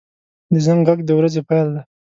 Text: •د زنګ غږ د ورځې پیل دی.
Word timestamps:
•د 0.53 0.55
زنګ 0.65 0.81
غږ 0.87 0.99
د 1.05 1.09
ورځې 1.19 1.41
پیل 1.49 1.67
دی. 1.75 1.81